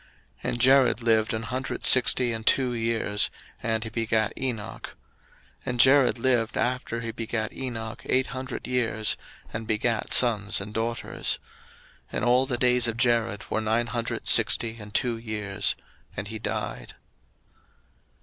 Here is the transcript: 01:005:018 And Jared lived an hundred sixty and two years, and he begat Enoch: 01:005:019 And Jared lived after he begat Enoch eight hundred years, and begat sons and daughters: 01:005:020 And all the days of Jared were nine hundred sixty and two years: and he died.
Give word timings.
01:005:018 0.43 0.49
And 0.51 0.59
Jared 0.61 1.03
lived 1.03 1.33
an 1.35 1.43
hundred 1.43 1.85
sixty 1.85 2.31
and 2.31 2.47
two 2.47 2.73
years, 2.73 3.29
and 3.61 3.83
he 3.83 3.91
begat 3.91 4.33
Enoch: 4.35 4.95
01:005:019 4.95 4.95
And 5.67 5.79
Jared 5.79 6.17
lived 6.17 6.57
after 6.57 7.01
he 7.01 7.11
begat 7.11 7.53
Enoch 7.53 8.01
eight 8.07 8.25
hundred 8.25 8.65
years, 8.65 9.15
and 9.53 9.67
begat 9.67 10.11
sons 10.11 10.59
and 10.59 10.73
daughters: 10.73 11.37
01:005:020 12.07 12.07
And 12.13 12.25
all 12.25 12.47
the 12.47 12.57
days 12.57 12.87
of 12.87 12.97
Jared 12.97 13.51
were 13.51 13.61
nine 13.61 13.85
hundred 13.85 14.27
sixty 14.27 14.77
and 14.79 14.91
two 14.91 15.19
years: 15.19 15.75
and 16.17 16.29
he 16.29 16.39
died. 16.39 16.95